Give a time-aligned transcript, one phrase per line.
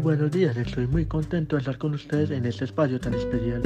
[0.00, 3.62] Buenos días, estoy muy contento de estar con ustedes en este espacio tan especial.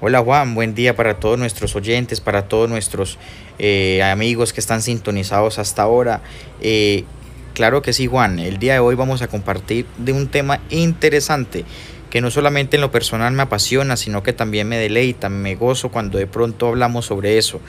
[0.00, 3.18] Hola Juan, buen día para todos nuestros oyentes, para todos nuestros
[3.58, 6.22] eh, amigos que están sintonizados hasta ahora.
[6.62, 7.04] Eh,
[7.52, 11.66] claro que sí Juan, el día de hoy vamos a compartir de un tema interesante
[12.14, 15.88] que no solamente en lo personal me apasiona, sino que también me deleita, me gozo
[15.88, 17.60] cuando de pronto hablamos sobre eso.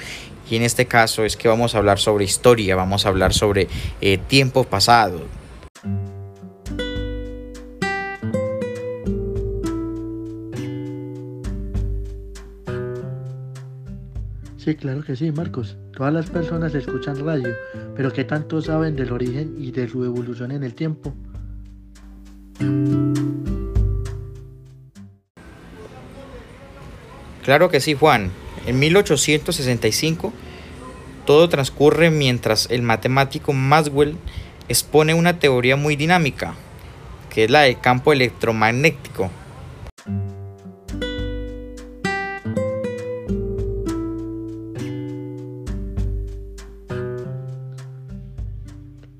[0.48, 3.68] Y en este caso es que vamos a hablar sobre historia, vamos a hablar sobre
[4.02, 5.24] eh, tiempos pasados.
[14.58, 15.76] Sí, claro que sí, Marcos.
[15.98, 17.56] Todas las personas escuchan radio,
[17.96, 21.16] pero ¿qué tanto saben del origen y de su evolución en el tiempo?
[27.46, 28.32] Claro que sí, Juan.
[28.66, 30.34] En 1865
[31.26, 34.18] todo transcurre mientras el matemático Maxwell
[34.68, 36.56] expone una teoría muy dinámica,
[37.30, 39.30] que es la del campo electromagnético.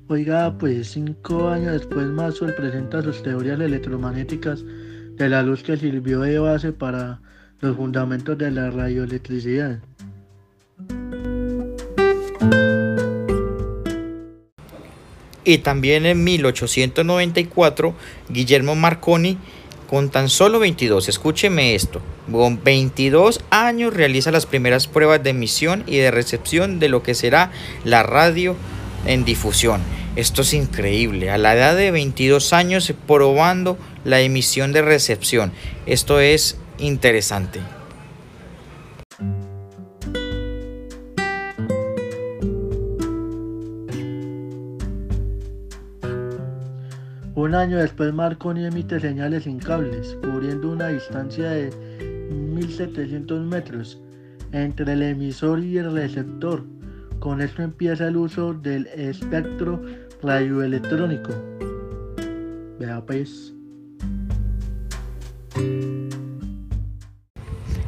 [0.08, 4.64] Oiga, pues cinco años después Maxwell presenta sus teorías electromagnéticas
[5.14, 7.20] de la luz que sirvió de base para
[7.60, 9.80] los fundamentos de la radioelectricidad.
[15.44, 17.94] Y también en 1894,
[18.28, 19.38] Guillermo Marconi,
[19.88, 25.84] con tan solo 22, escúcheme esto, con 22 años realiza las primeras pruebas de emisión
[25.86, 27.52] y de recepción de lo que será
[27.84, 28.56] la radio
[29.06, 29.80] en difusión.
[30.16, 35.52] Esto es increíble, a la edad de 22 años probando la emisión de recepción.
[35.86, 37.60] Esto es interesante.
[47.34, 51.70] Un año después Marconi emite señales sin cables, cubriendo una distancia de
[52.30, 54.00] 1700 metros
[54.52, 56.64] entre el emisor y el receptor.
[57.18, 59.80] Con esto empieza el uso del espectro
[60.22, 61.32] radioelectrónico.
[62.78, 63.52] Vea pues.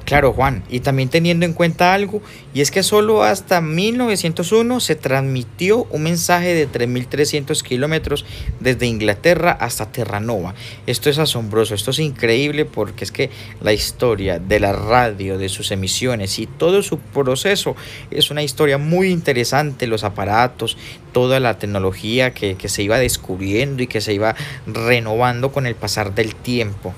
[0.09, 2.23] Claro, Juan, y también teniendo en cuenta algo,
[2.55, 8.25] y es que solo hasta 1901 se transmitió un mensaje de 3.300 kilómetros
[8.59, 10.55] desde Inglaterra hasta Terranova.
[10.87, 13.29] Esto es asombroso, esto es increíble porque es que
[13.61, 17.77] la historia de la radio, de sus emisiones y todo su proceso
[18.11, 20.79] es una historia muy interesante, los aparatos,
[21.13, 24.35] toda la tecnología que, que se iba descubriendo y que se iba
[24.67, 26.95] renovando con el pasar del tiempo.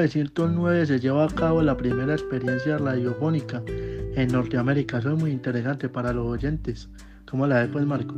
[0.00, 4.98] 1909 se lleva a cabo la primera experiencia radiofónica en Norteamérica.
[4.98, 6.88] Eso es muy interesante para los oyentes.
[7.26, 8.16] ¿Cómo la ve pues Marco?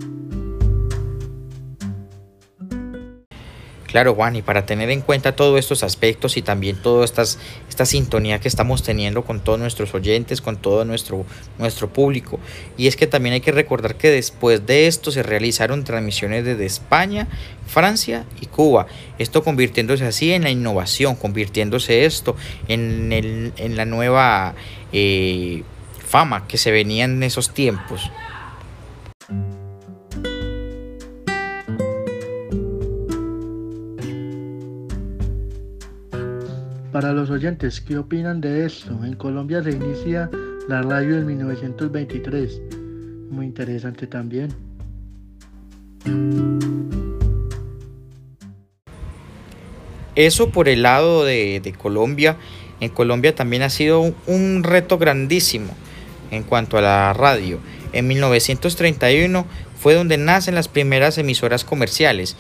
[3.93, 8.41] Claro, Juan, y para tener en cuenta todos estos aspectos y también toda esta sintonía
[8.41, 11.27] que estamos teniendo con todos nuestros oyentes, con todo nuestro,
[11.59, 12.41] nuestro público.
[12.79, 16.65] Y es que también hay que recordar que después de esto se realizaron transmisiones desde
[16.65, 17.29] España,
[17.67, 18.87] Francia y Cuba.
[19.19, 22.35] Esto convirtiéndose así en la innovación, convirtiéndose esto
[22.69, 24.55] en, el, en la nueva
[24.95, 25.65] eh,
[26.09, 28.11] fama que se venía en esos tiempos.
[36.93, 39.03] Para los oyentes, ¿qué opinan de esto?
[39.03, 40.31] En Colombia se inicia
[40.69, 42.61] la radio en 1923.
[43.31, 44.55] Muy interesante también.
[50.15, 52.37] Eso por el lado de, Colombia.
[52.81, 55.75] En Colombia también ha sido un, reto grandísimo
[56.31, 57.59] en cuanto a la radio.
[57.95, 59.47] En 1931
[59.79, 62.37] fue donde nacen las primeras emisoras comerciales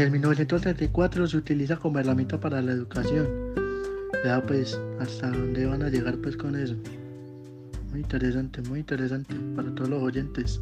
[0.00, 3.28] En 1934 se utiliza como herramienta para la educación.
[4.24, 6.74] Vea pues hasta dónde van a llegar pues con eso.
[7.90, 10.58] Muy interesante, muy interesante para todos los oyentes.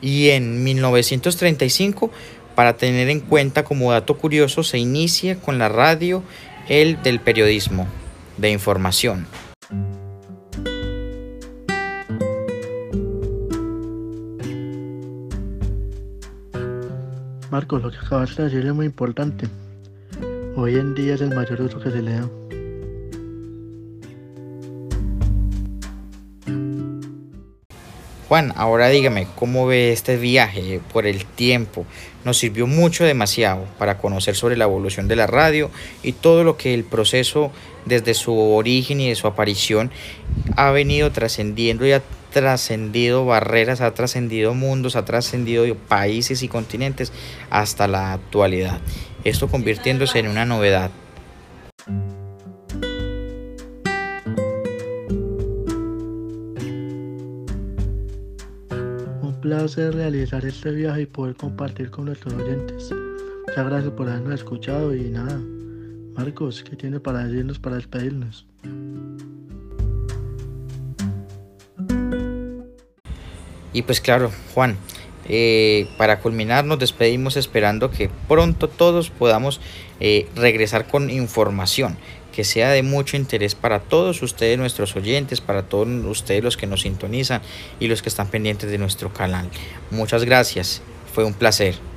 [0.00, 2.10] Y en 1935,
[2.54, 6.22] para tener en cuenta como dato curioso, se inicia con la radio
[6.70, 7.86] el del periodismo
[8.38, 9.26] de información.
[17.52, 19.46] Marcos, lo que acabas de decir es muy importante.
[20.56, 22.30] Hoy en día es el mayor uso que se le da.
[28.26, 31.84] Juan, ahora dígame, ¿cómo ve este viaje por el tiempo?
[32.24, 35.70] Nos sirvió mucho, demasiado, para conocer sobre la evolución de la radio
[36.02, 37.52] y todo lo que el proceso
[37.84, 39.90] desde su origen y de su aparición
[40.56, 41.92] ha venido trascendiendo y
[42.32, 47.12] trascendido barreras, ha trascendido mundos, ha trascendido países y continentes
[47.50, 48.80] hasta la actualidad.
[49.24, 50.90] Esto convirtiéndose en una novedad
[59.42, 62.90] placer realizar este viaje y poder compartir con nuestros oyentes.
[63.46, 65.38] Muchas gracias por habernos escuchado y nada.
[66.16, 68.46] Marcos, ¿qué tiene para decirnos para despedirnos?
[73.72, 74.76] Y pues claro, Juan,
[75.28, 79.60] eh, para culminar nos despedimos esperando que pronto todos podamos
[80.00, 81.96] eh, regresar con información
[82.32, 86.66] que sea de mucho interés para todos ustedes, nuestros oyentes, para todos ustedes los que
[86.66, 87.42] nos sintonizan
[87.78, 89.48] y los que están pendientes de nuestro canal.
[89.90, 90.80] Muchas gracias,
[91.14, 91.91] fue un placer.